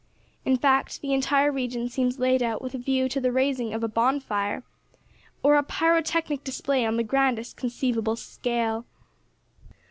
In 0.45 0.57
fact, 0.57 1.01
the 1.01 1.13
entire 1.13 1.51
region 1.51 1.87
seems 1.87 2.17
laid 2.17 2.41
out 2.41 2.59
with 2.59 2.73
a 2.73 2.79
view 2.79 3.07
to 3.07 3.21
the 3.21 3.31
raising 3.31 3.71
of 3.71 3.83
a 3.83 3.87
bonfire 3.87 4.63
or 5.43 5.57
a 5.57 5.61
pyrotechnic 5.61 6.43
display 6.43 6.83
on 6.87 6.97
the 6.97 7.03
grandest 7.03 7.55
conceivable 7.55 8.15
scale. 8.15 8.85